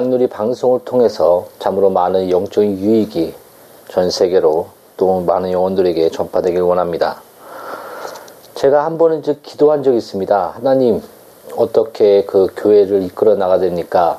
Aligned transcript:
양누리 0.00 0.28
방송을 0.28 0.80
통해서 0.86 1.48
참으로 1.58 1.90
많은 1.90 2.30
영적인 2.30 2.78
유익이 2.78 3.34
전 3.88 4.10
세계로 4.10 4.68
또 4.96 5.20
많은 5.20 5.52
영혼들에게 5.52 6.08
전파되길 6.08 6.62
원합니다. 6.62 7.20
제가 8.54 8.86
한 8.86 8.96
번은 8.96 9.22
즉 9.22 9.42
기도한 9.42 9.82
적이 9.82 9.98
있습니다. 9.98 10.54
하나님, 10.56 11.02
어떻게 11.54 12.24
그 12.24 12.46
교회를 12.56 13.02
이끌어 13.02 13.34
나가야 13.34 13.58
됩니까? 13.58 14.18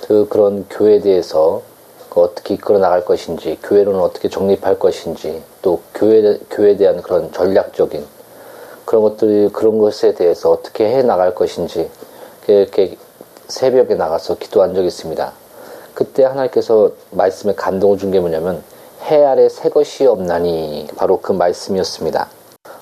그 0.00 0.26
그런 0.28 0.66
교회에 0.68 0.98
대해서 0.98 1.62
그 2.10 2.20
어떻게 2.20 2.54
이끌어 2.54 2.80
나갈 2.80 3.04
것인지, 3.04 3.56
교회로는 3.62 4.00
어떻게 4.00 4.28
정립할 4.28 4.80
것인지, 4.80 5.44
또 5.62 5.80
교회, 5.94 6.40
교회에 6.50 6.76
대한 6.76 7.02
그런 7.02 7.30
전략적인 7.30 8.04
그런 8.84 9.02
것들이, 9.04 9.50
그런 9.52 9.78
것에 9.78 10.14
대해서 10.14 10.50
어떻게 10.50 10.88
해 10.88 11.02
나갈 11.04 11.36
것인지, 11.36 11.88
이렇게 12.48 12.96
새벽에 13.48 13.94
나가서 13.94 14.36
기도한 14.36 14.74
적이 14.74 14.88
있습니다. 14.88 15.32
그때 15.94 16.24
하나님께서 16.24 16.92
말씀에 17.10 17.54
감동을 17.54 17.98
준 17.98 18.10
게 18.10 18.20
뭐냐면, 18.20 18.62
해 19.02 19.24
아래 19.24 19.48
새 19.48 19.68
것이 19.68 20.06
없나니, 20.06 20.88
바로 20.96 21.20
그 21.20 21.32
말씀이었습니다. 21.32 22.28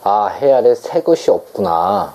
아, 0.02 0.26
해 0.26 0.52
아래 0.52 0.74
새 0.74 1.02
것이 1.02 1.30
없구나. 1.30 2.14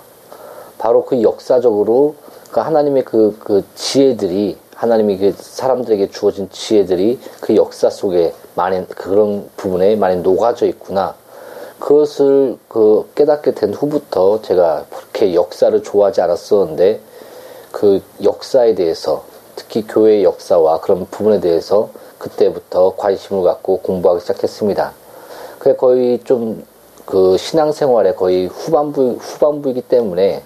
바로 0.78 1.06
그 1.06 1.22
역사적으로, 1.22 2.16
그 2.52 2.60
하나님의 2.60 3.06
그, 3.06 3.38
그 3.40 3.64
지혜들이 3.76 4.58
하나님이 4.76 5.18
그 5.18 5.32
사람들에게 5.38 6.10
주어진 6.10 6.50
지혜들이 6.52 7.20
그 7.40 7.56
역사 7.56 7.90
속에 7.90 8.34
많이 8.56 8.86
그런 8.90 9.50
부분에 9.56 9.96
많이 9.96 10.18
녹아져 10.18 10.66
있구나. 10.66 11.16
그것을 11.80 12.58
그 12.68 13.10
깨닫게 13.16 13.52
된 13.52 13.74
후부터 13.74 14.42
제가 14.42 14.86
그렇게 14.90 15.34
역사를 15.36 15.82
좋아하지 15.82 16.22
않았었는데 16.22 17.00
그 17.72 18.02
역사에 18.24 18.76
대해서 18.76 19.24
특히 19.56 19.86
교회의 19.88 20.24
역사와 20.24 20.82
그런 20.82 21.06
부분에 21.10 21.40
대해서 21.40 21.90
그때부터 22.18 22.96
관심을 22.96 23.44
갖고 23.44 23.78
공부하기 23.78 24.22
시작했습니다. 24.22 24.94
그게 25.60 25.76
거의 25.76 26.20
좀 26.24 26.72
그 27.12 27.36
신앙생활의 27.38 28.16
거의 28.16 28.48
후반부 28.48 29.18
후반부이기 29.20 29.82
때문에 29.82 30.44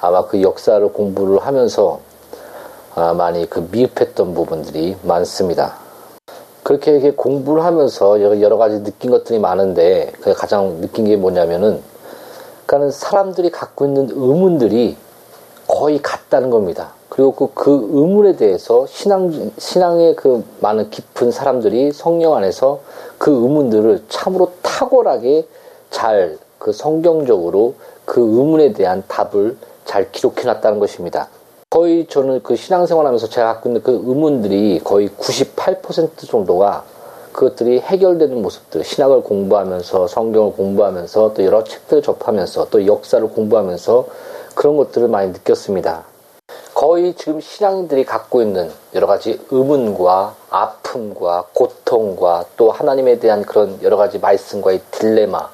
아마 0.00 0.26
그 0.26 0.42
역사를 0.42 0.86
공부를 0.92 1.38
하면서 1.38 1.98
아, 2.94 3.12
많이 3.12 3.50
그 3.50 3.66
미흡했던 3.72 4.34
부분들이 4.34 4.96
많습니다. 5.02 5.74
그렇게 6.62 6.92
이렇게 6.92 7.10
공부를 7.10 7.64
하면서 7.64 8.20
여러 8.20 8.56
가지 8.56 8.84
느낀 8.84 9.10
것들이 9.10 9.40
많은데 9.40 10.12
그 10.20 10.32
가장 10.34 10.80
느낀 10.80 11.06
게 11.06 11.16
뭐냐면은 11.16 11.82
그러니까 12.64 12.92
사람들이 12.92 13.50
갖고 13.50 13.84
있는 13.84 14.08
의문들이 14.10 14.96
거의 15.66 16.00
같다는 16.00 16.50
겁니다. 16.50 16.92
그리고 17.08 17.32
그, 17.32 17.50
그 17.54 17.88
의문에 17.92 18.36
대해서 18.36 18.86
신앙, 18.86 19.50
신앙의 19.58 20.16
그 20.16 20.44
많은 20.60 20.90
깊은 20.90 21.30
사람들이 21.30 21.92
성령 21.92 22.34
안에서 22.34 22.80
그 23.18 23.30
의문들을 23.30 24.04
참으로 24.08 24.52
탁월하게 24.62 25.46
잘 25.90 26.38
그 26.64 26.72
성경적으로 26.72 27.74
그 28.06 28.22
의문에 28.22 28.72
대한 28.72 29.02
답을 29.06 29.58
잘 29.84 30.10
기록해 30.10 30.44
놨다는 30.44 30.78
것입니다. 30.78 31.28
거의 31.68 32.06
저는 32.06 32.42
그 32.42 32.56
신앙생활 32.56 33.04
하면서 33.04 33.28
제가 33.28 33.52
갖고 33.52 33.68
있는 33.68 33.82
그 33.82 33.92
의문들이 33.92 34.80
거의 34.82 35.10
98% 35.10 36.26
정도가 36.26 36.84
그것들이 37.32 37.80
해결되는 37.80 38.40
모습들, 38.40 38.82
신학을 38.82 39.24
공부하면서 39.24 40.06
성경을 40.06 40.52
공부하면서 40.52 41.34
또 41.34 41.44
여러 41.44 41.64
책들을 41.64 42.02
접하면서 42.02 42.68
또 42.70 42.86
역사를 42.86 43.28
공부하면서 43.28 44.06
그런 44.54 44.76
것들을 44.76 45.08
많이 45.08 45.30
느꼈습니다. 45.32 46.04
거의 46.74 47.14
지금 47.14 47.40
신앙인들이 47.40 48.04
갖고 48.04 48.42
있는 48.42 48.70
여러 48.94 49.06
가지 49.06 49.40
의문과 49.50 50.34
아픔과 50.50 51.46
고통과 51.52 52.44
또 52.56 52.70
하나님에 52.70 53.18
대한 53.18 53.42
그런 53.42 53.80
여러 53.82 53.96
가지 53.96 54.18
말씀과의 54.18 54.80
딜레마 54.90 55.48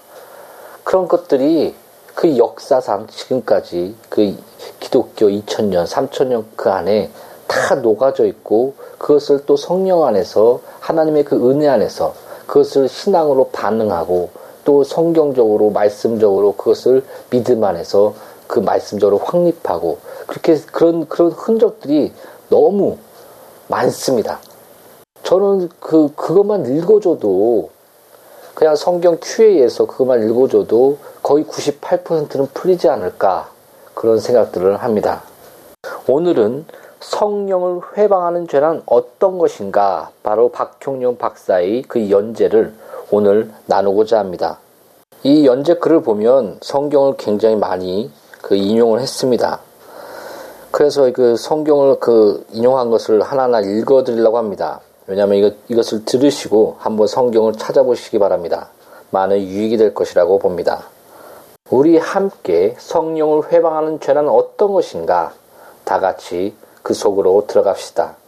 그런 0.82 1.06
것들이 1.08 1.74
그 2.14 2.36
역사상 2.36 3.06
지금까지 3.06 3.94
그 4.08 4.34
기독교 4.80 5.26
2000년, 5.28 5.86
3000년 5.86 6.44
그 6.56 6.70
안에 6.70 7.10
다 7.46 7.74
녹아져 7.76 8.26
있고 8.26 8.74
그것을 8.98 9.44
또 9.46 9.56
성령 9.56 10.04
안에서 10.04 10.60
하나님의 10.80 11.24
그 11.24 11.50
은혜 11.50 11.68
안에서 11.68 12.14
그것을 12.46 12.88
신앙으로 12.88 13.50
반응하고 13.52 14.30
또 14.64 14.84
성경적으로 14.84 15.70
말씀적으로 15.70 16.52
그것을 16.56 17.04
믿음 17.30 17.64
안에서 17.64 18.14
그 18.50 18.58
말씀적으로 18.58 19.18
확립하고 19.18 19.98
그렇게 20.26 20.56
그런 20.72 21.08
그런 21.08 21.30
흔적들이 21.30 22.12
너무 22.48 22.98
많습니다. 23.68 24.40
저는 25.22 25.68
그 25.78 26.12
그것만 26.16 26.66
읽어줘도 26.66 27.70
그냥 28.54 28.74
성경 28.74 29.18
Q&A에서 29.22 29.86
그것만 29.86 30.28
읽어줘도 30.28 30.98
거의 31.22 31.44
98%는 31.44 32.48
풀리지 32.52 32.88
않을까 32.88 33.50
그런 33.94 34.18
생각들을 34.18 34.78
합니다. 34.78 35.22
오늘은 36.08 36.64
성령을 36.98 37.82
회방하는 37.96 38.48
죄란 38.48 38.82
어떤 38.86 39.38
것인가 39.38 40.10
바로 40.24 40.48
박형룡 40.50 41.18
박사의 41.18 41.82
그 41.82 42.10
연재를 42.10 42.74
오늘 43.12 43.52
나누고자 43.66 44.18
합니다. 44.18 44.58
이 45.22 45.46
연재 45.46 45.74
글을 45.74 46.02
보면 46.02 46.58
성경을 46.62 47.14
굉장히 47.16 47.54
많이 47.54 48.10
그 48.42 48.54
인용을 48.54 49.00
했습니다. 49.00 49.60
그래서 50.70 51.10
그 51.12 51.36
성경을 51.36 51.98
그 51.98 52.44
인용한 52.52 52.90
것을 52.90 53.22
하나하나 53.22 53.60
읽어 53.60 54.04
드리려고 54.04 54.38
합니다. 54.38 54.80
왜냐하면 55.06 55.38
이것, 55.38 55.54
이것을 55.68 56.04
들으시고 56.04 56.76
한번 56.78 57.06
성경을 57.06 57.54
찾아보시기 57.54 58.18
바랍니다. 58.18 58.68
많은 59.10 59.40
유익이 59.40 59.76
될 59.76 59.92
것이라고 59.92 60.38
봅니다. 60.38 60.84
우리 61.70 61.98
함께 61.98 62.76
성령을 62.78 63.52
회방하는 63.52 64.00
죄는 64.00 64.28
어떤 64.28 64.72
것인가? 64.72 65.32
다 65.84 65.98
같이 65.98 66.54
그 66.82 66.94
속으로 66.94 67.44
들어갑시다. 67.46 68.19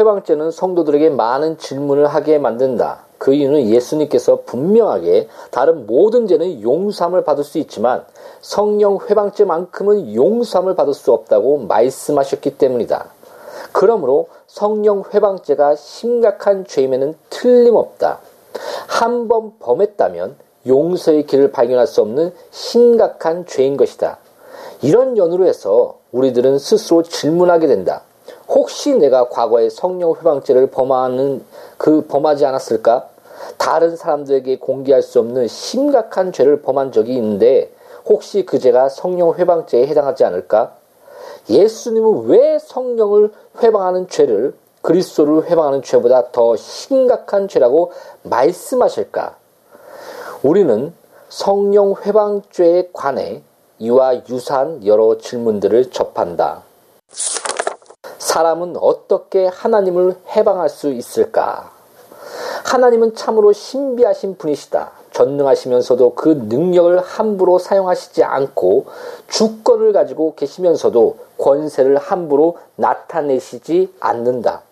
회방죄는 0.00 0.50
성도들에게 0.50 1.10
많은 1.10 1.58
질문을 1.58 2.06
하게 2.06 2.38
만든다. 2.38 3.04
그 3.18 3.34
이유는 3.34 3.68
예수님께서 3.68 4.40
분명하게 4.46 5.28
다른 5.50 5.86
모든 5.86 6.26
죄는 6.26 6.62
용서함을 6.62 7.22
받을 7.22 7.44
수 7.44 7.58
있지만 7.58 8.04
성령 8.40 8.98
회방죄만큼은 8.98 10.14
용서함을 10.14 10.74
받을 10.74 10.94
수 10.94 11.12
없다고 11.12 11.58
말씀하셨기 11.58 12.56
때문이다. 12.56 13.10
그러므로 13.72 14.28
성령 14.46 15.04
회방죄가 15.12 15.76
심각한 15.76 16.64
죄임에는 16.64 17.14
틀림없다. 17.28 18.20
한 18.88 19.28
번 19.28 19.52
범했다면 19.60 20.36
용서의 20.66 21.26
길을 21.26 21.52
발견할 21.52 21.86
수 21.86 22.00
없는 22.00 22.32
심각한 22.50 23.46
죄인 23.46 23.76
것이다. 23.76 24.18
이런 24.82 25.16
연으로 25.18 25.46
해서 25.46 25.98
우리들은 26.12 26.58
스스로 26.58 27.02
질문하게 27.02 27.66
된다. 27.66 28.02
혹시 28.50 28.92
내가 28.94 29.28
과거에 29.28 29.70
성령 29.70 30.12
회방죄를 30.16 30.66
범하는 30.70 31.44
그 31.78 32.04
범하지 32.06 32.44
않았을까? 32.44 33.08
다른 33.58 33.96
사람들에게 33.96 34.58
공개할 34.58 35.02
수 35.02 35.20
없는 35.20 35.46
심각한 35.46 36.32
죄를 36.32 36.60
범한 36.60 36.90
적이 36.90 37.14
있는데 37.14 37.72
혹시 38.06 38.44
그 38.44 38.58
죄가 38.58 38.88
성령 38.88 39.34
회방죄에 39.34 39.86
해당하지 39.86 40.24
않을까? 40.24 40.72
예수님은 41.48 42.26
왜 42.26 42.58
성령을 42.58 43.32
회방하는 43.62 44.08
죄를 44.08 44.54
그리스도를 44.82 45.48
회방하는 45.48 45.82
죄보다 45.82 46.32
더 46.32 46.56
심각한 46.56 47.46
죄라고 47.46 47.92
말씀하실까? 48.24 49.36
우리는 50.42 50.92
성령 51.28 51.94
회방죄에 51.94 52.90
관해 52.92 53.42
이와 53.78 54.26
유사한 54.28 54.84
여러 54.84 55.18
질문들을 55.18 55.90
접한다. 55.90 56.62
사람은 58.30 58.76
어떻게 58.80 59.48
하나님을 59.48 60.14
해방할 60.36 60.68
수 60.68 60.92
있을까? 60.92 61.72
하나님은 62.64 63.16
참으로 63.16 63.52
신비하신 63.52 64.36
분이시다. 64.36 64.92
전능하시면서도 65.10 66.14
그 66.14 66.44
능력을 66.48 66.96
함부로 67.00 67.58
사용하시지 67.58 68.22
않고 68.22 68.86
주권을 69.26 69.92
가지고 69.92 70.36
계시면서도 70.36 71.16
권세를 71.38 71.96
함부로 71.96 72.58
나타내시지 72.76 73.92
않는다. 73.98 74.62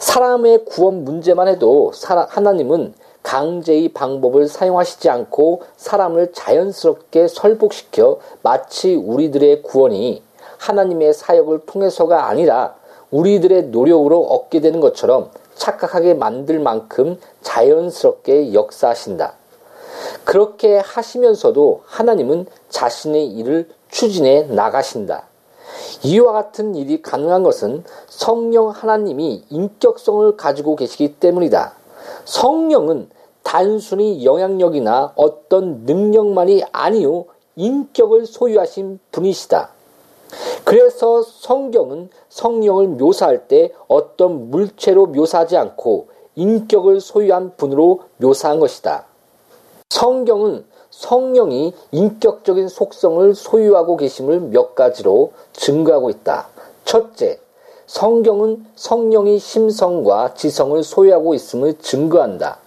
사람의 0.00 0.66
구원 0.66 1.04
문제만 1.04 1.48
해도 1.48 1.90
하나님은 2.28 2.92
강제의 3.22 3.94
방법을 3.94 4.46
사용하시지 4.46 5.08
않고 5.08 5.62
사람을 5.78 6.32
자연스럽게 6.34 7.28
설복시켜 7.28 8.18
마치 8.42 8.94
우리들의 8.94 9.62
구원이 9.62 10.22
하나님의 10.58 11.14
사역을 11.14 11.60
통해서가 11.66 12.28
아니라 12.28 12.74
우리들의 13.10 13.64
노력으로 13.64 14.22
얻게 14.24 14.60
되는 14.60 14.80
것처럼 14.80 15.30
착각하게 15.54 16.14
만들 16.14 16.58
만큼 16.58 17.18
자연스럽게 17.42 18.54
역사하신다. 18.54 19.34
그렇게 20.24 20.78
하시면서도 20.78 21.82
하나님은 21.86 22.46
자신의 22.68 23.26
일을 23.26 23.68
추진해 23.90 24.42
나가신다. 24.42 25.28
이와 26.02 26.32
같은 26.32 26.74
일이 26.74 27.00
가능한 27.00 27.42
것은 27.42 27.84
성령 28.08 28.68
하나님이 28.70 29.44
인격성을 29.48 30.36
가지고 30.36 30.76
계시기 30.76 31.14
때문이다. 31.16 31.74
성령은 32.24 33.08
단순히 33.42 34.24
영향력이나 34.24 35.12
어떤 35.16 35.84
능력만이 35.84 36.64
아니요 36.72 37.26
인격을 37.56 38.26
소유하신 38.26 38.98
분이시다. 39.12 39.70
그래서 40.64 41.22
성경은 41.22 42.08
성령을 42.30 42.88
묘사할 42.88 43.48
때 43.48 43.70
어떤 43.86 44.50
물체로 44.50 45.06
묘사하지 45.06 45.56
않고 45.56 46.08
인격을 46.36 47.00
소유한 47.00 47.54
분으로 47.56 48.00
묘사한 48.16 48.60
것이다. 48.60 49.04
성경은 49.90 50.64
성령이 50.90 51.74
인격적인 51.92 52.68
속성을 52.68 53.34
소유하고 53.34 53.96
계심을 53.96 54.40
몇 54.40 54.74
가지로 54.74 55.32
증거하고 55.52 56.10
있다. 56.10 56.48
첫째, 56.84 57.38
성경은 57.86 58.64
성령이 58.74 59.38
심성과 59.38 60.34
지성을 60.34 60.82
소유하고 60.82 61.34
있음을 61.34 61.78
증거한다. 61.78 62.58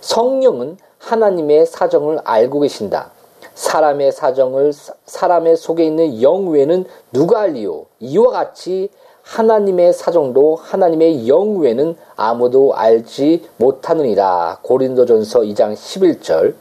성령은 0.00 0.78
하나님의 0.98 1.66
사정을 1.66 2.20
알고 2.24 2.60
계신다. 2.60 3.10
사람의 3.54 4.12
사정을 4.12 4.72
사람의 5.06 5.56
속에 5.56 5.84
있는 5.84 6.20
영 6.22 6.48
외에는 6.48 6.84
누가 7.12 7.40
알리요? 7.42 7.86
이와 8.00 8.30
같이 8.30 8.90
하나님의 9.22 9.92
사정도 9.92 10.54
하나님의 10.56 11.28
영 11.28 11.58
외에는 11.58 11.96
아무도 12.16 12.74
알지 12.74 13.48
못하느니라. 13.56 14.58
고린도전서 14.62 15.40
2장 15.40 15.74
11절. 15.74 16.54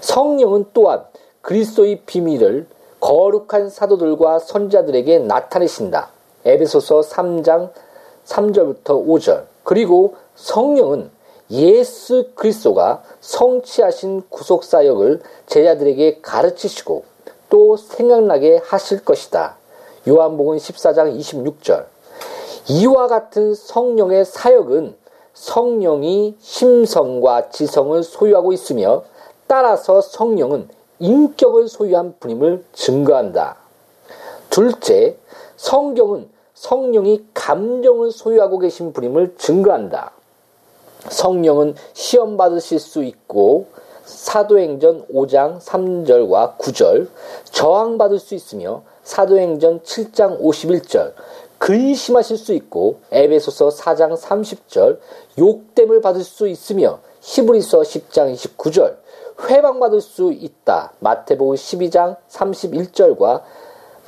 성령은 0.00 0.66
또한 0.72 1.04
그리스도의 1.42 2.02
비밀을 2.06 2.66
거룩한 3.00 3.70
사도들과 3.70 4.40
선자들에게 4.40 5.20
나타내신다. 5.20 6.10
에베소서 6.44 7.00
3장 7.00 7.70
3절부터 8.26 9.06
5절. 9.06 9.44
그리고 9.62 10.16
성령은 10.34 11.10
예수 11.50 12.28
그리스도가 12.34 13.02
성취하신 13.20 14.22
구속 14.28 14.64
사역을 14.64 15.20
제자들에게 15.46 16.20
가르치시고 16.22 17.04
또 17.48 17.76
생각나게 17.76 18.60
하실 18.64 19.04
것이다. 19.04 19.56
요한복음 20.08 20.56
14장 20.56 21.18
26절. 21.18 21.86
이와 22.68 23.08
같은 23.08 23.54
성령의 23.54 24.24
사역은 24.24 24.94
성령이 25.34 26.36
심성과 26.40 27.50
지성을 27.50 28.02
소유하고 28.02 28.52
있으며 28.52 29.02
따라서 29.46 30.00
성령은 30.00 30.68
인격을 31.00 31.68
소유한 31.68 32.14
분임을 32.20 32.64
증거한다. 32.72 33.56
둘째, 34.50 35.16
성경은 35.56 36.28
성령이 36.54 37.26
감정을 37.32 38.12
소유하고 38.12 38.58
계신 38.58 38.92
분임을 38.92 39.34
증거한다. 39.38 40.12
성령은 41.08 41.74
시험 41.92 42.36
받으실 42.36 42.78
수 42.78 43.02
있고 43.04 43.66
사도행전 44.04 45.06
5장 45.06 45.60
3절과 45.60 46.58
9절 46.58 47.08
저항받을 47.44 48.18
수 48.18 48.34
있으며 48.34 48.82
사도행전 49.02 49.80
7장 49.80 50.40
51절 50.40 51.12
근심하실 51.58 52.38
수 52.38 52.52
있고 52.54 53.00
에베소서 53.12 53.68
4장 53.68 54.16
30절 54.18 54.98
욕됨을 55.38 56.00
받을 56.00 56.24
수 56.24 56.48
있으며 56.48 57.00
히브리서 57.20 57.82
10장 57.82 58.34
29절 58.34 58.96
회방받을 59.48 60.00
수 60.00 60.32
있다. 60.32 60.92
마태복음 61.00 61.54
12장 61.54 62.16
31절과 62.28 63.42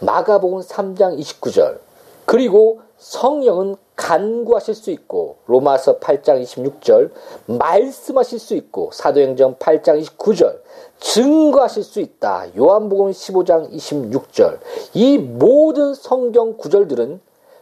마가복음 0.01 0.61
3장 0.61 1.19
29절 1.19 1.79
그리고 2.27 2.81
성령은 2.99 3.77
간구하실 4.03 4.75
수 4.75 4.91
있고 4.91 5.37
로마서 5.47 6.01
8장 6.01 6.43
26절 6.43 7.11
말씀하실 7.47 8.39
수 8.41 8.55
있고 8.55 8.91
사도행전 8.93 9.57
8장 9.57 10.03
29절 10.03 10.59
증거하실 10.99 11.85
수 11.85 12.01
있다. 12.01 12.47
요한복음 12.57 13.13
15장 13.13 13.73
26절 13.73 14.59
이 14.95 15.19
모든 15.19 15.95
성경 15.95 16.57
구절들은 16.57 17.21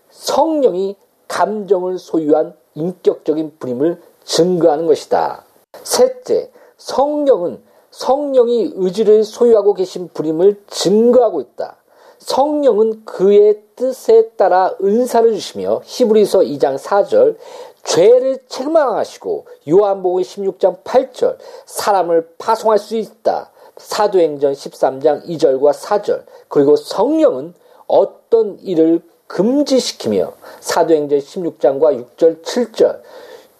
성령이 0.09 0.97
감정을 1.29 1.99
소유한 1.99 2.55
인격적인 2.75 3.56
분임을 3.59 4.01
증거하는 4.25 4.87
것이다. 4.87 5.44
셋째, 5.82 6.51
성령은 6.79 7.63
성령이 7.91 8.73
의지를 8.77 9.25
소유하고 9.25 9.75
계신 9.75 10.09
분임을 10.15 10.63
증거하고 10.69 11.43
있다. 11.43 11.77
성령은 12.20 13.05
그의 13.05 13.62
뜻에 13.77 14.31
따라 14.36 14.74
은사를 14.82 15.32
주시며 15.32 15.81
히브리서 15.84 16.41
2장 16.41 16.79
4절 16.79 17.36
죄를 17.82 18.39
책망하시고 18.46 19.46
요한복음 19.69 20.22
16장 20.22 20.82
8절 20.84 21.39
사람을 21.67 22.34
파송할 22.39 22.79
수 22.79 22.96
있다. 22.96 23.50
사도행전 23.79 24.53
13장 24.53 25.27
2절과 25.27 25.72
4절 25.72 26.24
그리고 26.48 26.77
성령은 26.77 27.55
어떤 27.86 28.58
일을 28.60 29.00
금지시키며 29.27 30.34
사도행전 30.60 31.19
16장과 31.19 32.17
6절 32.17 32.43
7절 32.43 33.00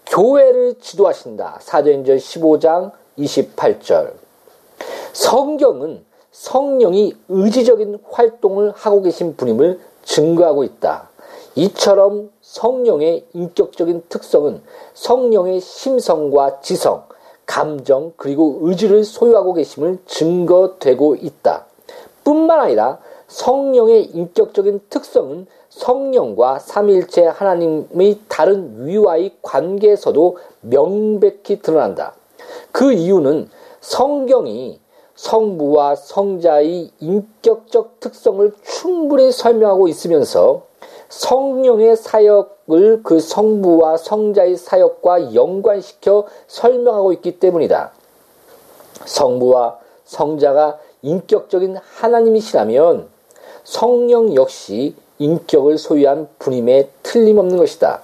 교회를 0.07 0.75
지도하신다. 0.81 1.59
사도행전 1.63 2.19
15장 2.19 2.93
28절 3.19 4.13
성경은 5.13 6.05
성령이 6.41 7.15
의지적인 7.29 7.99
활동을 8.11 8.73
하고 8.75 9.03
계신 9.03 9.37
분임을 9.37 9.79
증거하고 10.05 10.65
있다. 10.65 11.11
이처럼 11.55 12.31
성령의 12.41 13.27
인격적인 13.35 14.05
특성은 14.09 14.63
성령의 14.95 15.61
심성과 15.61 16.61
지성, 16.63 17.05
감정, 17.45 18.15
그리고 18.17 18.57
의지를 18.63 19.05
소유하고 19.05 19.53
계심을 19.53 19.99
증거되고 20.07 21.17
있다. 21.17 21.67
뿐만 22.25 22.61
아니라 22.61 23.01
성령의 23.29 24.05
인격적인 24.05 24.81
특성은 24.89 25.47
성령과 25.69 26.59
삼일체 26.59 27.27
하나님의 27.27 28.19
다른 28.29 28.87
위와의 28.87 29.37
관계에서도 29.43 30.39
명백히 30.63 31.61
드러난다. 31.61 32.15
그 32.73 32.95
이유는 32.95 33.51
성경이 33.83 34.81
성부와 35.21 35.97
성자의 35.97 36.93
인격적 36.99 38.01
특성을 38.01 38.51
충분히 38.63 39.31
설명하고 39.31 39.87
있으면서 39.87 40.63
성령의 41.11 41.97
사역을 41.97 43.03
그 43.03 43.21
성부와 43.21 43.99
성자의 43.99 44.57
사역과 44.57 45.35
연관시켜 45.35 46.25
설명하고 46.47 47.13
있기 47.13 47.39
때문이다. 47.39 47.93
성부와 49.05 49.79
성자가 50.07 50.79
인격적인 51.03 51.77
하나님이시라면 51.77 53.09
성령 53.63 54.35
역시 54.35 54.95
인격을 55.19 55.77
소유한 55.77 56.29
분임에 56.39 56.89
틀림없는 57.03 57.59
것이다. 57.59 58.01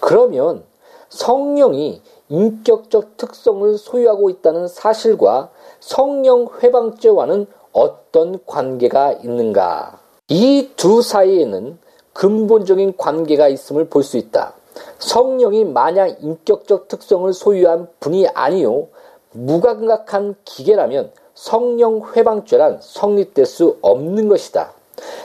그러면 0.00 0.64
성령이 1.10 2.02
인격적 2.28 3.16
특성을 3.16 3.78
소유하고 3.78 4.30
있다는 4.30 4.66
사실과 4.66 5.50
성령 5.80 6.48
회방죄와는 6.62 7.46
어떤 7.72 8.38
관계가 8.46 9.12
있는가? 9.24 10.00
이 10.28 10.70
두 10.76 11.02
사이에는 11.02 11.78
근본적인 12.12 12.96
관계가 12.96 13.48
있음을 13.48 13.88
볼 13.88 14.02
수 14.02 14.16
있다. 14.16 14.54
성령이 14.98 15.64
만약 15.64 16.22
인격적 16.22 16.88
특성을 16.88 17.32
소유한 17.32 17.88
분이 18.00 18.28
아니요 18.28 18.88
무감각한 19.32 20.34
기계라면 20.44 21.12
성령 21.34 22.02
회방죄란 22.14 22.78
성립될 22.80 23.46
수 23.46 23.78
없는 23.82 24.28
것이다. 24.28 24.72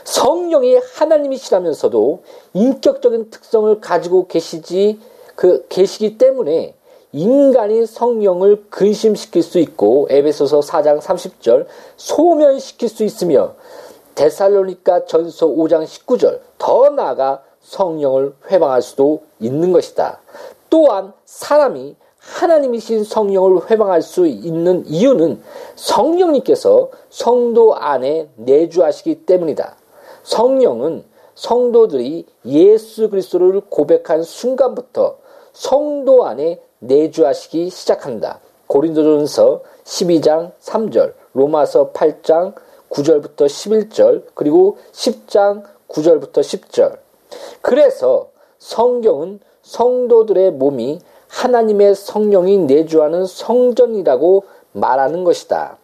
성령이 0.04 0.76
하나님이시라면서도 0.96 2.24
인격적인 2.54 3.30
특성을 3.30 3.80
가지고 3.80 4.28
계시지 4.28 5.00
그 5.36 5.66
계시기 5.70 6.18
때문에 6.18 6.76
인간이 7.14 7.86
성령을 7.86 8.66
근심시킬 8.70 9.44
수 9.44 9.60
있고 9.60 10.08
에베소서 10.10 10.62
4장 10.62 11.00
30절 11.00 11.66
소멸시킬 11.98 12.90
수 12.90 13.04
있으며 13.04 13.56
데살로니카 14.16 15.06
전서 15.06 15.48
5장 15.48 15.84
19절 15.84 16.40
더 16.58 16.90
나아가 16.90 17.44
성령을 17.62 18.34
회방할 18.50 18.82
수도 18.82 19.24
있는 19.40 19.72
것이다. 19.72 20.20
또한 20.70 21.14
사람이 21.26 21.96
하나님이신 22.20 23.04
성령을 23.04 23.70
회방할 23.70 24.02
수 24.02 24.28
있는 24.28 24.86
이유는 24.86 25.42
성령님께서 25.76 26.90
성도 27.10 27.76
안에 27.76 28.30
내주하시기 28.36 29.26
때문이다. 29.26 29.76
성령은 30.24 31.04
성도들이 31.34 32.26
예수 32.46 33.10
그리스도를 33.10 33.62
고백한 33.70 34.24
순간부터 34.24 35.18
성도 35.54 36.26
안에 36.26 36.60
내주하시기 36.82 37.70
시작한다. 37.70 38.40
고린도전서 38.68 39.62
12장 39.84 40.52
3절, 40.62 41.14
로마서 41.34 41.92
8장 41.92 42.54
9절부터 42.90 43.46
11절, 43.46 44.26
그리고 44.34 44.78
10장 44.92 45.64
9절부터 45.88 46.40
10절. 46.40 46.98
그래서 47.62 48.30
성경은 48.60 49.40
성도들의 49.62 50.52
몸이 50.52 51.00
하나님의 51.28 51.96
성령이 51.96 52.58
내주하는 52.60 53.26
성전이라고 53.26 54.44
말하는 54.74 55.24
것이다. 55.24 55.78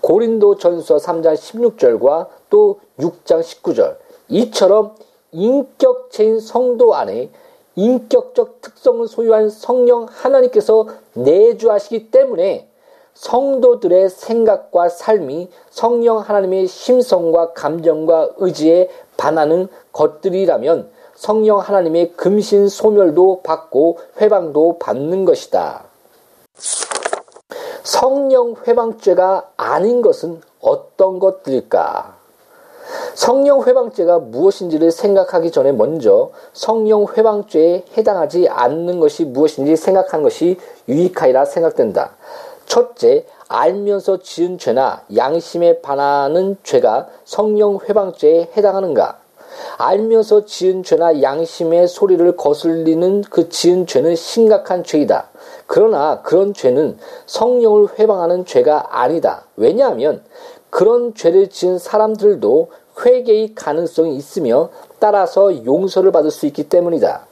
고린도 0.00 0.58
전서 0.58 0.96
3장 0.96 1.34
16절과 1.34 2.28
또 2.50 2.80
6장 2.98 3.40
19절. 3.40 3.96
이처럼 4.28 4.94
인격체인 5.32 6.40
성도 6.40 6.94
안에 6.94 7.30
인격적 7.76 8.60
특성을 8.60 9.06
소유한 9.08 9.48
성령 9.48 10.06
하나님께서 10.10 10.86
내주하시기 11.14 12.10
때문에 12.10 12.68
성도들의 13.14 14.08
생각과 14.08 14.88
삶이 14.88 15.50
성령 15.70 16.18
하나님의 16.18 16.66
심성과 16.66 17.52
감정과 17.52 18.30
의지에 18.38 18.88
반하는 19.16 19.68
것들이라면 19.92 20.90
성령 21.14 21.58
하나님의 21.58 22.14
금신 22.14 22.68
소멸도 22.68 23.42
받고 23.42 23.98
회방도 24.20 24.78
받는 24.78 25.24
것이다. 25.24 25.84
성령 27.82 28.54
회방죄가 28.66 29.52
아닌 29.56 30.02
것은 30.02 30.40
어떤 30.60 31.18
것들일까? 31.18 32.21
성령 33.14 33.62
회방죄가 33.62 34.18
무엇인지를 34.18 34.90
생각하기 34.90 35.50
전에 35.50 35.72
먼저 35.72 36.30
성령 36.52 37.06
회방죄에 37.06 37.84
해당하지 37.96 38.48
않는 38.48 39.00
것이 39.00 39.24
무엇인지 39.24 39.76
생각하는 39.76 40.22
것이 40.22 40.58
유익하리라 40.88 41.44
생각된다. 41.44 42.12
첫째, 42.66 43.26
알면서 43.48 44.18
지은 44.18 44.58
죄나 44.58 45.02
양심에 45.14 45.80
반하는 45.80 46.56
죄가 46.62 47.08
성령 47.24 47.78
회방죄에 47.86 48.50
해당하는가? 48.56 49.18
알면서 49.76 50.46
지은 50.46 50.82
죄나 50.82 51.20
양심의 51.20 51.88
소리를 51.88 52.36
거슬리는 52.36 53.22
그 53.28 53.48
지은 53.48 53.86
죄는 53.86 54.16
심각한 54.16 54.82
죄이다. 54.84 55.28
그러나 55.66 56.22
그런 56.22 56.54
죄는 56.54 56.98
성령을 57.26 57.98
회방하는 57.98 58.44
죄가 58.44 58.88
아니다. 58.90 59.44
왜냐하면 59.56 60.22
그런 60.72 61.14
죄를 61.14 61.50
지은 61.50 61.78
사람들도 61.78 62.70
회개의 63.04 63.54
가능성이 63.54 64.16
있으며 64.16 64.70
따라서 64.98 65.66
용서를 65.66 66.12
받을 66.12 66.30
수 66.30 66.46
있기 66.46 66.70
때문이다. 66.70 67.26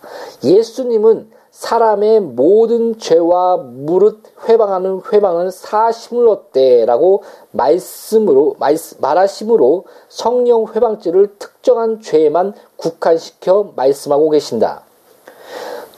예수님은 0.44 1.30
사람의 1.50 2.20
모든 2.20 2.98
죄와 2.98 3.56
무릇 3.56 4.20
회방하는 4.46 5.00
회방은 5.10 5.50
사심을 5.50 6.28
얻대라고 6.28 7.22
말씀으로 7.52 8.56
말하심으로 8.98 9.84
성령 10.10 10.66
회방죄를 10.66 11.38
특정한 11.38 12.02
죄에만 12.02 12.52
국한시켜 12.76 13.72
말씀하고 13.74 14.28
계신다. 14.28 14.82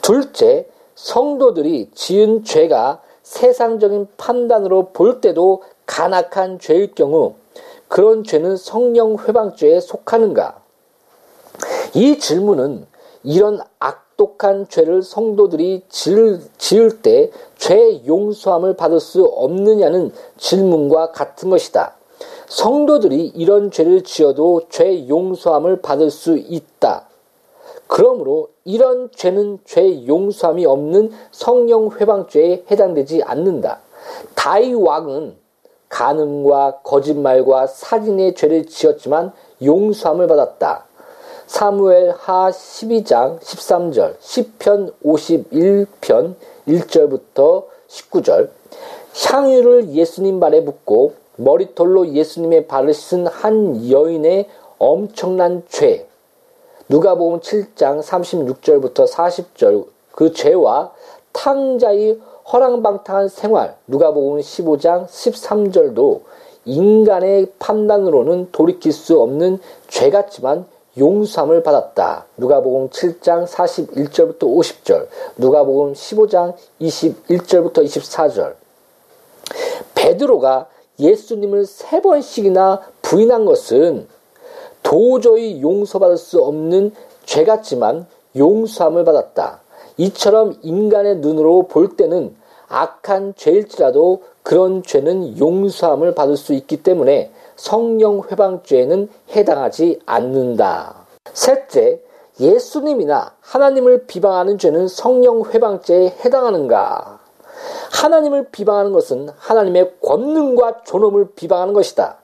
둘째, 0.01 0.65
성도들이 0.95 1.91
지은 1.93 2.45
죄가 2.45 3.01
세상적인 3.23 4.07
판단으로 4.17 4.89
볼 4.93 5.19
때도 5.19 5.63
간악한 5.85 6.59
죄일 6.59 6.93
경우 6.93 7.35
그런 7.87 8.23
죄는 8.23 8.57
성령 8.57 9.17
회방죄에 9.17 9.79
속하는가? 9.79 10.61
이 11.93 12.17
질문은 12.17 12.87
이런 13.23 13.59
악독한 13.79 14.67
죄를 14.69 15.03
성도들이 15.03 15.83
지을, 15.89 16.41
지을 16.57 17.01
때 17.01 17.31
죄 17.63 18.01
용서함을 18.05 18.75
받을 18.75 18.99
수 18.99 19.23
없느냐는 19.23 20.11
질문과 20.35 21.13
같은 21.13 21.49
것이다. 21.49 21.95
성도들이 22.47 23.27
이런 23.27 23.71
죄를 23.71 24.03
지어도 24.03 24.63
죄 24.67 25.07
용서함을 25.07 25.81
받을 25.81 26.09
수 26.09 26.35
있다. 26.37 27.07
그러므로 27.87 28.49
이런 28.65 29.09
죄는 29.15 29.59
죄 29.63 30.05
용서함이 30.05 30.65
없는 30.65 31.13
성령 31.31 31.89
회방죄에 31.89 32.65
해당되지 32.69 33.23
않는다. 33.23 33.79
다이 34.35 34.73
왕은 34.73 35.37
간음과 35.93 36.79
거짓말과 36.83 37.67
살인의 37.67 38.33
죄를 38.33 38.65
지었지만 38.65 39.31
용서함을 39.63 40.25
받았다. 40.25 40.85
사무엘 41.45 42.15
하 42.17 42.49
12장 42.49 43.39
13절, 43.39 44.17
10편 44.17 44.93
51편 45.05 46.33
1절부터 46.67 47.65
19절, 47.87 48.49
향유를 49.27 49.89
예수님 49.89 50.39
발에 50.39 50.65
붓고 50.65 51.13
머리털로 51.35 52.09
예수님의 52.09 52.65
발을 52.65 52.91
씻은 52.91 53.27
한 53.27 53.87
여인의 53.87 54.49
엄청난 54.79 55.61
죄, 55.69 56.07
누가복음 56.89 57.41
7장 57.41 58.01
36절부터 58.01 59.07
40절 59.07 59.85
그 60.11 60.33
죄와 60.33 60.91
탕자의 61.33 62.19
허랑방탕한 62.51 63.29
생활, 63.29 63.77
누가복음 63.87 64.39
15장 64.39 65.07
13절도 65.07 66.21
인간의 66.65 67.53
판단으로는 67.59 68.49
돌이킬 68.51 68.91
수 68.91 69.21
없는 69.21 69.59
죄 69.87 70.09
같지만 70.09 70.65
용서함을 70.97 71.63
받았다. 71.63 72.25
누가복음 72.37 72.89
7장 72.89 73.47
41절부터 73.47 74.41
50절, 74.41 75.07
누가복음 75.37 75.93
15장 75.93 76.53
21절부터 76.81 77.83
24절. 77.85 78.55
베드로가 79.95 80.67
예수님을 80.99 81.65
세 81.65 82.01
번씩이나 82.01 82.81
부인한 83.01 83.45
것은 83.45 84.07
도저히 84.83 85.61
용서받을 85.61 86.17
수 86.17 86.43
없는 86.43 86.93
죄 87.25 87.45
같지만 87.45 88.05
용서함을 88.35 89.03
받았다. 89.05 89.62
이처럼 89.97 90.55
인간의 90.61 91.17
눈으로 91.17 91.67
볼 91.67 91.95
때는 91.95 92.35
악한 92.67 93.33
죄일지라도 93.35 94.23
그런 94.41 94.83
죄는 94.83 95.39
용서함을 95.39 96.15
받을 96.15 96.35
수 96.35 96.53
있기 96.53 96.83
때문에 96.83 97.31
성령 97.55 98.21
회방죄에는 98.29 99.09
해당하지 99.35 99.99
않는다. 100.05 101.05
셋째, 101.33 102.01
예수님이나 102.39 103.35
하나님을 103.41 104.05
비방하는 104.07 104.57
죄는 104.57 104.87
성령 104.87 105.43
회방죄에 105.43 106.15
해당하는가? 106.25 107.19
하나님을 107.91 108.49
비방하는 108.51 108.91
것은 108.91 109.29
하나님의 109.37 109.93
권능과 110.01 110.83
존엄을 110.83 111.33
비방하는 111.35 111.73
것이다. 111.73 112.17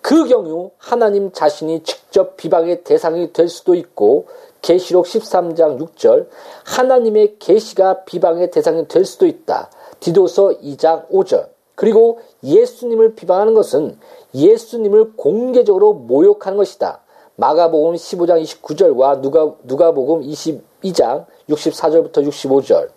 그 0.00 0.24
경우 0.24 0.70
하나님 0.78 1.30
자신이 1.30 1.82
직 1.82 1.99
접 2.10 2.36
비방의 2.36 2.84
대상이 2.84 3.32
될 3.32 3.48
수도 3.48 3.74
있고 3.74 4.26
계시록 4.62 5.06
13장 5.06 5.78
6절 5.78 6.28
하나님의 6.64 7.36
계시가 7.38 8.04
비방의 8.04 8.50
대상이 8.50 8.86
될 8.88 9.04
수도 9.04 9.26
있다. 9.26 9.70
디도서 10.00 10.60
2장 10.62 11.08
5절 11.08 11.48
그리고 11.74 12.20
예수님을 12.44 13.14
비방하는 13.14 13.54
것은 13.54 13.98
예수님을 14.34 15.12
공개적으로 15.16 15.94
모욕하는 15.94 16.58
것이다. 16.58 17.00
마가복음 17.36 17.94
15장 17.94 18.42
29절과 18.42 19.22
누가, 19.22 19.54
누가복음 19.62 20.22
22장 20.22 21.24
64절부터 21.48 22.26
65절 22.28 22.90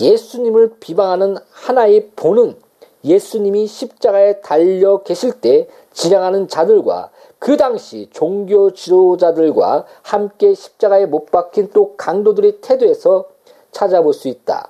예수님을 0.00 0.76
비방하는 0.78 1.36
하나의 1.50 2.10
본은 2.14 2.56
예수님이 3.04 3.66
십자가에 3.66 4.40
달려 4.40 5.02
계실 5.02 5.32
때 5.32 5.68
지향하는 5.92 6.46
자들과 6.46 7.10
그 7.42 7.56
당시 7.56 8.08
종교 8.12 8.70
지도자들과 8.72 9.84
함께 10.02 10.54
십자가에 10.54 11.06
못 11.06 11.32
박힌 11.32 11.70
또 11.72 11.96
강도들의 11.96 12.60
태도에서 12.60 13.24
찾아볼 13.72 14.14
수 14.14 14.28
있다. 14.28 14.68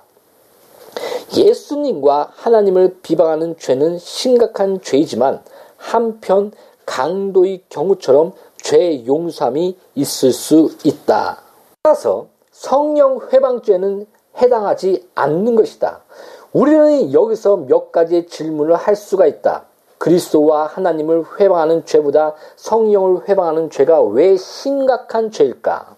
예수님과 1.37 2.31
하나님을 2.33 2.97
비방하는 3.03 3.57
죄는 3.59 3.99
심각한 3.99 4.81
죄이지만 4.81 5.43
한편 5.77 6.51
강도의 6.87 7.61
경우처럼 7.69 8.33
죄 8.57 9.05
용서함이 9.05 9.77
있을 9.93 10.31
수 10.33 10.71
있다. 10.83 11.43
따라서 11.83 12.25
성령 12.51 13.19
회방죄는 13.31 14.07
해당하지 14.37 15.09
않는 15.13 15.55
것이다. 15.55 16.01
우리는 16.53 17.13
여기서 17.13 17.55
몇 17.55 17.91
가지의 17.91 18.25
질문을 18.25 18.75
할 18.75 18.95
수가 18.95 19.27
있다. 19.27 19.65
그리스도와 20.03 20.65
하나님을 20.65 21.23
회방하는 21.39 21.85
죄보다 21.85 22.33
성령을 22.57 23.29
회방하는 23.29 23.69
죄가 23.69 24.01
왜 24.01 24.35
심각한 24.35 25.31
죄일까? 25.31 25.95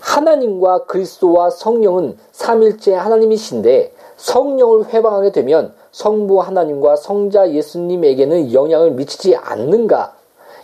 하나님과 0.00 0.86
그리스도와 0.86 1.50
성령은 1.50 2.16
삼일째 2.32 2.94
하나님이신데 2.94 3.92
성령을 4.16 4.94
회방하게 4.94 5.32
되면 5.32 5.74
성부 5.90 6.40
하나님과 6.40 6.96
성자 6.96 7.50
예수님에게는 7.50 8.54
영향을 8.54 8.92
미치지 8.92 9.36
않는가? 9.36 10.14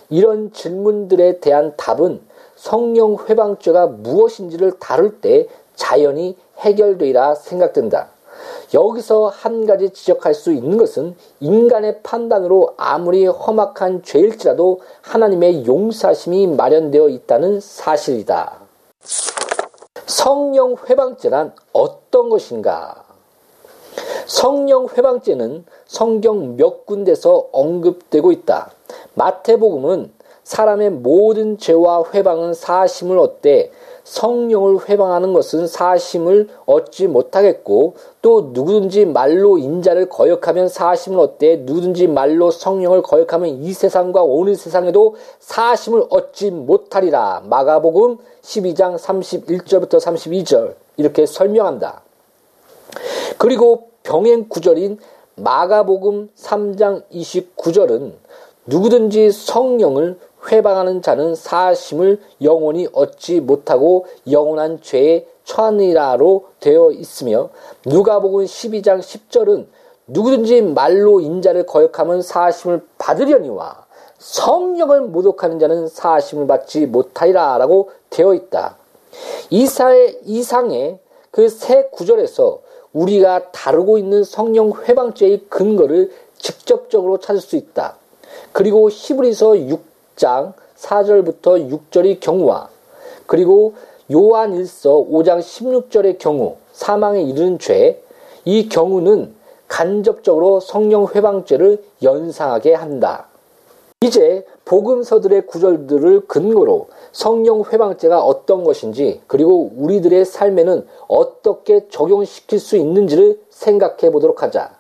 이런 0.09 0.55
질문들에 0.55 1.41
대한 1.41 1.75
답은 1.77 2.23
성령 2.57 3.19
회방죄가 3.29 3.89
무엇인지를 3.89 4.79
다룰 4.79 5.21
때 5.21 5.47
자연히 5.75 6.35
해결되리라 6.61 7.35
생각된다. 7.35 8.09
여기서 8.75 9.29
한 9.29 9.67
가지 9.67 9.91
지적할 9.91 10.35
수 10.35 10.53
있는 10.53 10.77
것은 10.77 11.17
인간의 11.41 12.03
판단으로 12.03 12.75
아무리 12.77 13.27
험악한 13.27 14.03
죄일지라도 14.03 14.81
하나님의 15.01 15.67
용사심이 15.67 16.47
마련되어 16.49 17.09
있다는 17.09 17.61
사실이다. 17.61 18.61
성령 20.07 20.77
회방죄란 20.89 21.55
어떤 21.73 22.29
것인가? 22.29 23.05
성령 24.27 24.87
회방죄는 24.87 25.65
성경 25.87 26.57
몇 26.57 26.85
군데서 26.85 27.49
언급되고 27.53 28.33
있다. 28.33 28.71
마태복음은 29.15 30.13
사람의 30.49 30.89
모든 30.89 31.59
죄와 31.59 32.05
회방은 32.15 32.55
사심을 32.55 33.19
얻되 33.19 33.71
성령을 34.05 34.89
회방하는 34.89 35.35
것은 35.35 35.67
사심을 35.67 36.49
얻지 36.65 37.09
못하겠고 37.09 37.97
또 38.23 38.53
누구든지 38.55 39.05
말로 39.05 39.59
인자를 39.59 40.09
거역하면 40.09 40.69
사심을 40.69 41.21
얻되 41.21 41.57
누구든지 41.57 42.07
말로 42.07 42.51
성령을 42.51 43.03
거역하면 43.03 43.63
이 43.63 43.75
세상과 43.75 44.23
오는 44.23 44.55
세상에도 44.55 45.17
사심을 45.39 46.05
얻지 46.09 46.51
못하리라. 46.53 47.43
마가복음 47.45 48.17
12장 48.41 48.99
31절부터 48.99 50.01
32절 50.01 50.77
이렇게 50.97 51.27
설명한다. 51.27 52.01
그리고 53.37 53.91
병행 54.03 54.49
구절인 54.49 54.99
마가복음 55.35 56.31
3장 56.35 57.03
29절은 57.13 58.15
누구든지 58.69 59.31
성령을 59.31 60.19
회방하는 60.51 61.03
자는 61.03 61.35
사심을 61.35 62.21
영원히 62.43 62.89
얻지 62.93 63.41
못하고 63.41 64.07
영원한 64.31 64.81
죄에 64.81 65.27
처하니라로 65.45 66.47
되어 66.61 66.93
있으며 66.93 67.51
누가복음 67.87 68.45
12장 68.45 69.01
10절은 69.01 69.67
누구든지 70.07 70.63
말로 70.63 71.21
인자를 71.21 71.67
거역하면 71.67 72.23
사심을 72.23 72.87
받으려니와 72.99 73.87
성령을 74.19 75.03
모독하는 75.03 75.59
자는 75.59 75.89
사심을 75.89 76.47
받지 76.47 76.87
못하리라라고 76.87 77.91
되어 78.11 78.35
있다. 78.35 78.77
이사의 79.51 80.21
이상의 80.25 80.99
그 81.31 81.49
세 81.49 81.85
구절에서 81.93 82.61
우리가 82.93 83.53
다루고 83.53 83.99
있는 83.99 84.25
성령 84.25 84.73
회방죄의 84.73 85.47
근거를 85.49 86.11
직접적으로 86.37 87.19
찾을 87.19 87.41
수 87.41 87.57
있다. 87.57 87.97
그리고 88.53 88.89
히브리서 88.91 89.69
6 89.69 89.88
장 90.19 90.53
4절부터 90.77 91.71
6절의 91.71 92.21
경우와 92.21 92.69
그리고 93.27 93.75
요한 94.13 94.53
1서 94.53 95.09
5장 95.09 95.39
16절의 95.39 96.19
경우 96.19 96.57
사망에 96.73 97.23
이르는 97.23 97.59
죄, 97.59 98.03
이 98.45 98.69
경우는 98.69 99.35
간접적으로 99.69 100.61
성령 100.61 101.07
회방죄를 101.07 101.83
연상하게 102.03 102.75
한다. 102.75 103.27
이제 104.01 104.47
복음서들의 104.65 105.47
구절들을 105.47 106.27
근거로 106.27 106.89
성령 107.13 107.63
회방죄가 107.63 108.23
어떤 108.23 108.65
것인지 108.65 109.21
그리고 109.27 109.71
우리들의 109.77 110.25
삶에는 110.25 110.87
어떻게 111.09 111.89
적용시킬 111.89 112.61
수 112.61 112.77
있는지를 112.77 113.41
생각해 113.51 114.11
보도록 114.13 114.43
하자. 114.43 114.79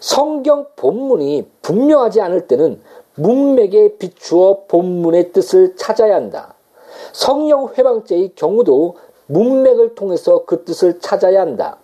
성경 0.00 0.66
본문이 0.76 1.48
분명하지 1.62 2.20
않을 2.20 2.46
때는 2.46 2.80
문맥에 3.16 3.96
비추어 3.98 4.64
본문의 4.66 5.32
뜻을 5.32 5.76
찾아야 5.76 6.16
한다. 6.16 6.54
성령 7.12 7.68
회방죄의 7.76 8.32
경우도 8.34 8.96
문맥을 9.26 9.94
통해서 9.94 10.44
그 10.44 10.64
뜻을 10.64 11.00
찾아야 11.00 11.40
한다. 11.40 11.78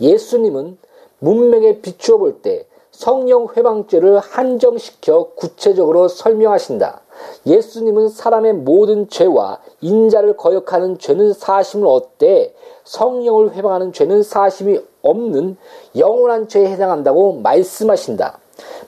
예수님은 0.00 0.78
문맥에 1.18 1.80
비추어 1.80 2.18
볼 2.18 2.42
때 2.42 2.66
성령 2.98 3.46
회방죄를 3.56 4.18
한정시켜 4.18 5.30
구체적으로 5.36 6.08
설명하신다. 6.08 7.00
예수님은 7.46 8.08
사람의 8.08 8.54
모든 8.54 9.08
죄와 9.08 9.60
인자를 9.80 10.36
거역하는 10.36 10.98
죄는 10.98 11.32
사심을 11.32 11.86
얻되 11.86 12.54
성령을 12.82 13.54
회방하는 13.54 13.92
죄는 13.92 14.24
사심이 14.24 14.80
없는 15.02 15.56
영원한 15.96 16.48
죄에 16.48 16.66
해당한다고 16.72 17.34
말씀하신다. 17.34 18.40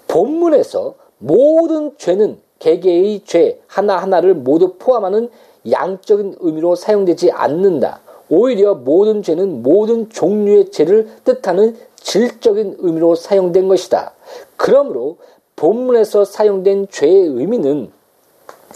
본문에서 0.08 0.94
모든 1.20 1.96
죄는 1.96 2.38
개개의 2.58 3.22
죄 3.24 3.60
하나하나를 3.66 4.34
모두 4.34 4.74
포함하는 4.78 5.30
양적인 5.70 6.36
의미로 6.40 6.74
사용되지 6.74 7.30
않는다. 7.30 8.00
오히려 8.28 8.74
모든 8.74 9.22
죄는 9.22 9.62
모든 9.62 10.08
종류의 10.08 10.70
죄를 10.70 11.08
뜻하는 11.24 11.76
질적인 11.96 12.76
의미로 12.78 13.14
사용된 13.14 13.68
것이다. 13.68 14.14
그러므로 14.56 15.18
본문에서 15.56 16.24
사용된 16.24 16.88
죄의 16.90 17.26
의미는 17.26 17.90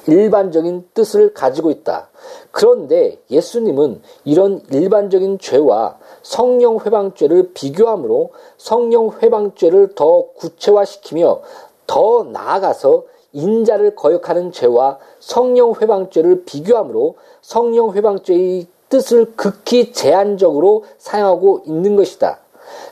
일반적인 0.06 0.88
뜻을 0.92 1.32
가지고 1.32 1.70
있다. 1.70 2.10
그런데 2.50 3.18
예수님은 3.30 4.02
이런 4.24 4.62
일반적인 4.70 5.38
죄와 5.38 5.98
성령 6.22 6.78
회방죄를 6.78 7.52
비교함으로 7.54 8.32
성령 8.58 9.10
회방죄를 9.22 9.94
더 9.94 10.26
구체화시키며 10.36 11.40
더 11.86 12.24
나아가서 12.24 13.04
인자를 13.32 13.94
거역하는 13.94 14.52
죄와 14.52 14.98
성령 15.18 15.74
회방죄를 15.74 16.44
비교함으로 16.44 17.16
성령 17.42 17.92
회방죄의 17.92 18.66
뜻을 18.88 19.34
극히 19.34 19.92
제한적으로 19.92 20.84
사용하고 20.98 21.62
있는 21.66 21.96
것이다. 21.96 22.38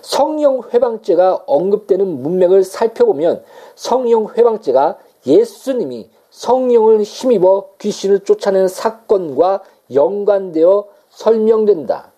성령 0.00 0.62
회방죄가 0.72 1.44
언급되는 1.46 2.22
문맥을 2.22 2.64
살펴보면 2.64 3.42
성령 3.76 4.28
회방죄가 4.36 4.98
예수님이 5.26 6.10
성령을 6.30 7.02
힘입어 7.02 7.68
귀신을 7.78 8.20
쫓아낸 8.20 8.66
사건과 8.66 9.62
연관되어 9.94 10.86
설명된다. 11.10 12.10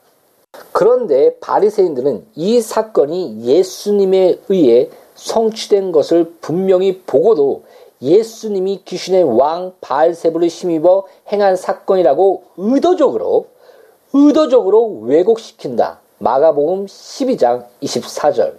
그런데 0.72 1.36
바리새인들은 1.40 2.26
이 2.36 2.60
사건이 2.60 3.42
예수님에 3.42 4.38
의해 4.48 4.88
성취된 5.24 5.90
것을 5.90 6.34
분명히 6.42 7.00
보고도 7.00 7.62
예수님이 8.02 8.82
귀신의 8.84 9.24
왕 9.24 9.72
바알세부를 9.80 10.48
힘입어 10.48 11.04
행한 11.32 11.56
사건이라고 11.56 12.42
의도적으로 12.58 13.46
의도적으로 14.12 15.00
왜곡시킨다. 15.02 16.00
마가복음 16.18 16.86
12장 16.86 17.64
24절. 17.82 18.52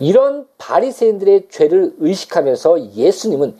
이런 0.00 0.46
바리새인들의 0.58 1.46
죄를 1.50 1.94
의식하면서 1.98 2.94
예수님은 2.94 3.56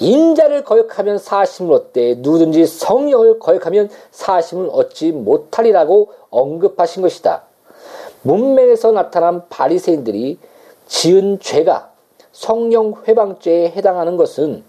인자를 0.00 0.64
거역하면 0.64 1.18
사심을 1.18 1.72
얻되 1.72 2.16
누구든지 2.18 2.66
성령을 2.66 3.38
거역하면 3.38 3.88
사심을 4.10 4.68
얻지 4.72 5.12
못하리라고 5.12 6.10
언급하신 6.30 7.02
것이다. 7.02 7.44
문맥에서 8.22 8.92
나타난 8.92 9.48
바리새인들이 9.48 10.38
지은 10.88 11.38
죄가 11.38 11.92
성령 12.32 12.94
회방죄에 13.06 13.70
해당하는 13.70 14.16
것은 14.16 14.64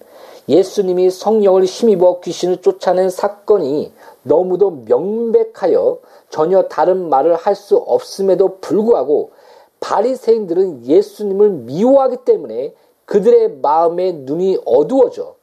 예수님이 0.48 1.12
성령을 1.12 1.66
힘입어 1.66 2.20
귀신을 2.22 2.58
쫓아낸 2.58 3.10
사건이 3.10 3.94
너무도 4.24 4.84
명백하여 4.86 6.00
전혀 6.30 6.64
다른 6.64 7.10
말을 7.10 7.36
할 7.36 7.56
수 7.56 7.78
없음에도 7.78 8.58
불구하고 8.60 9.32
바리새인들은 9.80 10.86
예수님을 10.86 11.50
미워하기 11.50 12.18
때문에 12.26 12.74
그들의 13.06 13.60
마음의 13.62 14.14
눈이 14.26 14.60
어두워져 14.66 15.36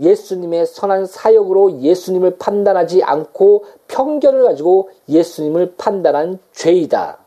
예수님의 0.00 0.66
선한 0.66 1.06
사역으로 1.06 1.80
예수님을 1.80 2.38
판단하지 2.38 3.02
않고 3.02 3.64
편견을 3.88 4.42
가지고 4.44 4.90
예수님을 5.08 5.74
판단한 5.76 6.38
죄이다. 6.52 7.21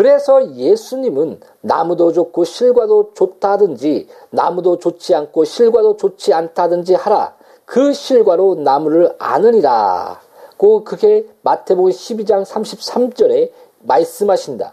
그래서 0.00 0.54
예수님은 0.54 1.40
나무도 1.60 2.12
좋고 2.12 2.44
실과도 2.44 3.10
좋다 3.12 3.52
하든지 3.52 4.08
나무도 4.30 4.78
좋지 4.78 5.14
않고 5.14 5.44
실과도 5.44 5.98
좋지 5.98 6.32
않다 6.32 6.62
하든지 6.62 6.94
하라. 6.94 7.34
그 7.66 7.92
실과로 7.92 8.54
나무를 8.54 9.14
아느니라. 9.18 10.18
고 10.56 10.84
그게 10.84 11.26
마태복음 11.42 11.90
12장 11.90 12.46
33절에 12.46 13.50
말씀하신다. 13.80 14.72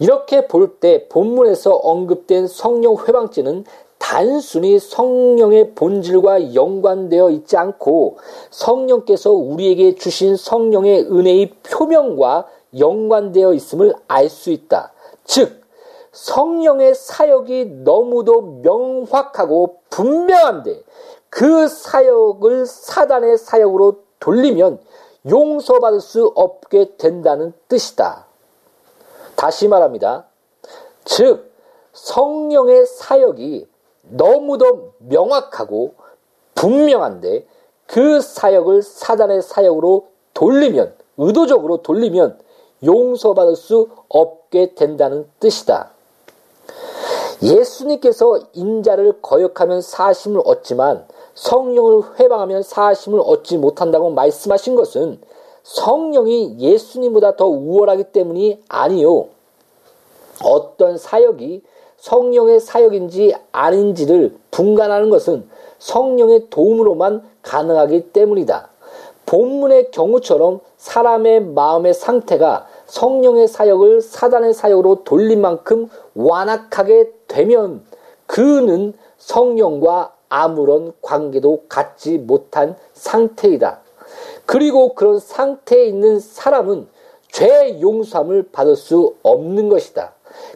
이렇게 0.00 0.48
볼 0.48 0.80
때 0.80 1.06
본문에서 1.10 1.72
언급된 1.72 2.48
성령 2.48 2.96
회방죄는 2.96 3.66
단순히 3.98 4.80
성령의 4.80 5.74
본질과 5.76 6.54
연관되어 6.54 7.30
있지 7.30 7.56
않고 7.56 8.18
성령께서 8.50 9.30
우리에게 9.30 9.94
주신 9.94 10.34
성령의 10.34 11.02
은혜의 11.02 11.52
표명과 11.62 12.46
연관되어 12.78 13.52
있음을 13.54 13.94
알 14.08 14.28
수 14.28 14.50
있다. 14.50 14.92
즉, 15.24 15.62
성령의 16.12 16.94
사역이 16.94 17.82
너무도 17.84 18.60
명확하고 18.62 19.80
분명한데 19.90 20.82
그 21.28 21.68
사역을 21.68 22.66
사단의 22.66 23.36
사역으로 23.36 24.00
돌리면 24.20 24.80
용서받을 25.28 26.00
수 26.00 26.32
없게 26.34 26.96
된다는 26.96 27.52
뜻이다. 27.68 28.26
다시 29.34 29.68
말합니다. 29.68 30.26
즉, 31.04 31.52
성령의 31.92 32.86
사역이 32.86 33.68
너무도 34.02 34.92
명확하고 34.98 35.94
분명한데 36.54 37.46
그 37.86 38.20
사역을 38.20 38.82
사단의 38.82 39.42
사역으로 39.42 40.08
돌리면, 40.32 40.94
의도적으로 41.18 41.82
돌리면 41.82 42.38
용서받을 42.84 43.56
수 43.56 43.88
없게 44.08 44.74
된다는 44.74 45.26
뜻이다. 45.40 45.90
예수님께서 47.42 48.40
인자를 48.54 49.20
거역하면 49.20 49.82
사심을 49.82 50.40
얻지만 50.44 51.06
성령을 51.34 52.18
회방하면 52.18 52.62
사심을 52.62 53.20
얻지 53.20 53.58
못한다고 53.58 54.10
말씀하신 54.10 54.74
것은 54.74 55.20
성령이 55.62 56.56
예수님보다 56.58 57.36
더 57.36 57.46
우월하기 57.46 58.04
때문이 58.04 58.62
아니요. 58.68 59.28
어떤 60.42 60.96
사역이 60.96 61.62
성령의 61.98 62.60
사역인지 62.60 63.34
아닌지를 63.52 64.36
분간하는 64.50 65.10
것은 65.10 65.48
성령의 65.78 66.48
도움으로만 66.50 67.28
가능하기 67.42 68.12
때문이다. 68.12 68.70
본문의 69.26 69.90
경우처럼 69.90 70.60
사람의 70.76 71.42
마음의 71.42 71.94
상태가 71.94 72.66
성령의 72.86 73.48
사역을 73.48 74.00
사단의 74.00 74.54
사역으로 74.54 75.02
돌린 75.04 75.40
만큼 75.40 75.88
완악하게 76.14 77.10
되면 77.26 77.84
그는 78.26 78.94
성령과 79.18 80.14
아무런 80.28 80.92
관계도 81.02 81.64
갖지 81.68 82.18
못한 82.18 82.76
상태이다. 82.94 83.80
그리고 84.44 84.94
그런 84.94 85.18
상태에 85.18 85.86
있는 85.86 86.20
사람은 86.20 86.86
죄 87.30 87.80
용서함을 87.80 88.50
받을 88.52 88.76
수 88.76 89.14
없는 89.22 89.68
것이다. 89.68 90.14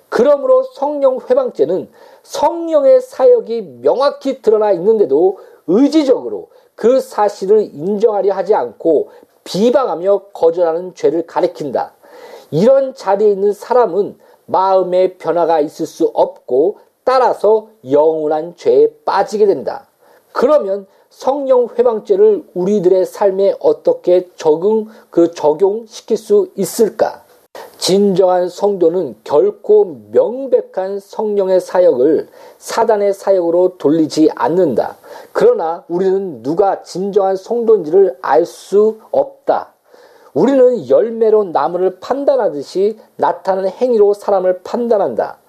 그러므로 0.09 0.63
성령 0.63 1.19
회방죄는 1.19 1.91
성령의 2.23 3.01
사역이 3.01 3.81
명확히 3.83 4.43
드러나 4.43 4.73
있는데도 4.73 5.39
의지적으로 5.67 6.49
그 6.81 6.99
사실을 6.99 7.61
인정하려 7.75 8.33
하지 8.33 8.55
않고 8.55 9.11
비방하며 9.45 10.29
거절하는 10.33 10.95
죄를 10.95 11.27
가리킨다. 11.27 11.93
이런 12.51 12.95
자리에 12.95 13.31
있는 13.31 13.53
사람은 13.53 14.19
마음의 14.47 15.19
변화가 15.19 15.61
있을 15.61 15.85
수 15.85 16.11
없고 16.15 16.79
따라서 17.05 17.69
영원한 17.91 18.57
죄에 18.57 18.95
빠지게 19.05 19.45
된다. 19.45 19.89
그러면 20.33 20.87
성령 21.11 21.69
회방죄를 21.69 22.45
우리들의 22.55 23.05
삶에 23.05 23.57
어떻게 23.61 24.31
적응, 24.37 24.87
그 25.11 25.33
적용시킬 25.33 26.17
수 26.17 26.49
있을까? 26.57 27.25
진정한 27.91 28.49
성도는 28.49 29.17
결코 29.25 29.97
명백한 30.13 31.01
성령의 31.01 31.61
사역을 31.61 32.29
사단의 32.59 33.13
사역으로 33.13 33.79
돌리지 33.79 34.31
않는다. 34.37 34.97
그러나 35.33 35.85
우리는 35.89 36.43
누가 36.43 36.83
진정한 36.83 37.35
성도인지를 37.35 38.19
알 38.23 38.45
수 38.45 39.01
없다. 39.11 39.75
우리는 40.35 40.89
열매로 40.89 41.45
나무를 41.45 41.99
판단하듯이 41.99 42.97
나타나는 43.17 43.71
행위로 43.71 44.15
사람을 44.15 44.61
판단한다. 44.63 45.40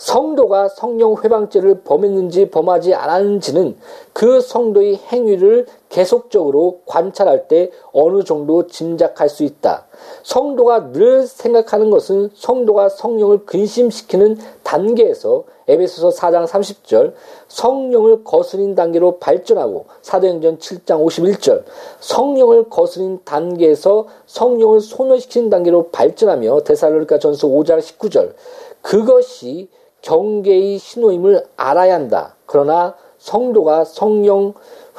성도가 0.00 0.68
성령 0.68 1.14
회방죄를 1.22 1.82
범했는지 1.82 2.48
범하지 2.48 2.94
않았는지는 2.94 3.76
그 4.14 4.40
성도의 4.40 4.96
행위를 4.96 5.66
계속적으로 5.90 6.80
관찰할 6.86 7.48
때 7.48 7.70
어느 7.92 8.24
정도 8.24 8.66
짐작할 8.66 9.28
수 9.28 9.44
있다. 9.44 9.84
성도가 10.22 10.92
늘 10.92 11.26
생각하는 11.26 11.90
것은 11.90 12.30
성도가 12.32 12.88
성령을 12.88 13.44
근심시키는 13.44 14.38
단계에서 14.62 15.44
에베소서 15.68 16.16
4장 16.18 16.46
30절 16.46 17.12
성령을 17.48 18.24
거스린 18.24 18.74
단계로 18.74 19.18
발전하고 19.18 19.84
사도행전 20.00 20.58
7장 20.58 21.04
51절 21.04 21.64
성령을 22.00 22.70
거스린 22.70 23.20
단계에서 23.24 24.06
성령을 24.24 24.80
소멸시키는 24.80 25.50
단계로 25.50 25.90
발전하며 25.90 26.60
데살로니가 26.60 27.18
전서 27.18 27.48
5장 27.48 27.78
19절 27.80 28.32
그것이 28.80 29.68
경계의 30.02 30.78
신호임을 30.78 31.46
알아야 31.56 31.94
한다. 31.94 32.36
그러나 32.46 32.94
성도가 33.18 33.84
성령 33.84 34.54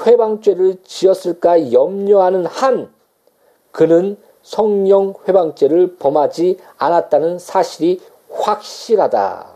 회방죄를 0.05 0.77
지었을까 0.83 1.71
염려하는 1.71 2.45
한 2.45 2.91
그는 3.71 4.17
성령 4.43 5.13
회방죄를 5.27 5.97
범하지 5.97 6.57
않았다는 6.77 7.39
사실이 7.39 8.01
확실하다. 8.29 9.47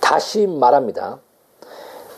다시 0.00 0.46
말합니다. 0.46 1.20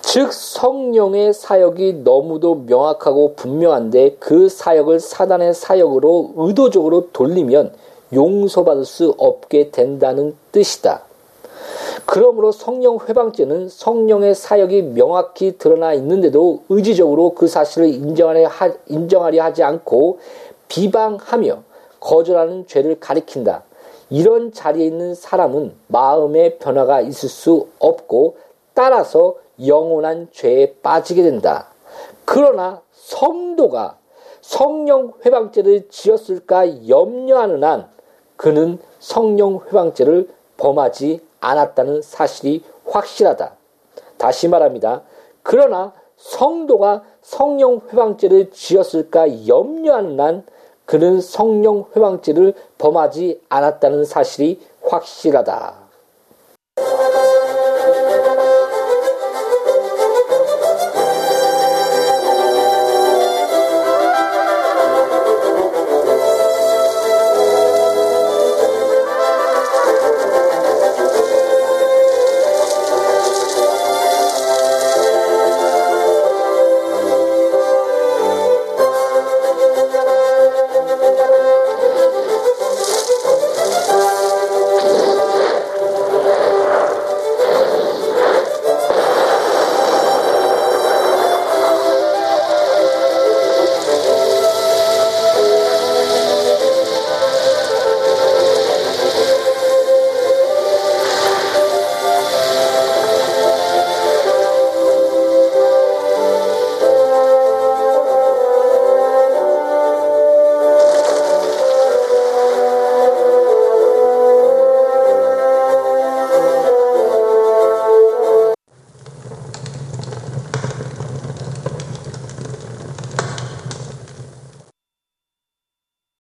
즉 0.00 0.32
성령의 0.32 1.32
사역이 1.32 2.02
너무도 2.04 2.64
명확하고 2.66 3.34
분명한데 3.34 4.16
그 4.18 4.48
사역을 4.48 4.98
사단의 4.98 5.54
사역으로 5.54 6.34
의도적으로 6.36 7.10
돌리면 7.12 7.74
용서받을 8.12 8.84
수 8.84 9.14
없게 9.18 9.70
된다는 9.70 10.36
뜻이다. 10.52 11.02
그러므로 12.06 12.50
성령 12.50 12.98
회방죄는 12.98 13.68
성령의 13.68 14.34
사역이 14.34 14.82
명확히 14.94 15.58
드러나 15.58 15.92
있는데도 15.94 16.62
의지적으로 16.68 17.34
그 17.34 17.46
사실을 17.46 17.88
인정하려, 17.88 19.42
하지 19.42 19.62
않고 19.62 20.18
비방하며 20.68 21.62
거절하는 22.00 22.66
죄를 22.66 22.98
가리킨다. 22.98 23.62
이런 24.08 24.52
자리에 24.52 24.86
있는 24.86 25.14
사람은 25.14 25.72
마음의 25.86 26.58
변화가 26.58 27.00
있을 27.02 27.28
수 27.28 27.68
없고 27.78 28.36
따라서 28.74 29.36
영원한 29.64 30.28
죄에 30.32 30.74
빠지게 30.82 31.22
된다. 31.22 31.68
그러나 32.24 32.80
성도가 32.92 33.98
성령 34.40 35.12
회방죄를 35.24 35.88
지었을까 35.90 36.88
염려하는 36.88 37.62
한 37.62 37.88
그는 38.40 38.78
성령 39.00 39.60
회방죄를 39.66 40.26
범하지 40.56 41.20
않았다는 41.40 42.00
사실이 42.00 42.64
확실하다. 42.86 43.52
다시 44.16 44.48
말합니다. 44.48 45.02
그러나 45.42 45.92
성도가 46.16 47.02
성령 47.20 47.82
회방죄를 47.92 48.50
지었을까 48.50 49.46
염려하는 49.46 50.18
한 50.18 50.46
그는 50.86 51.20
성령 51.20 51.84
회방죄를 51.94 52.54
범하지 52.78 53.42
않았다는 53.50 54.06
사실이 54.06 54.58
확실하다. 54.84 55.89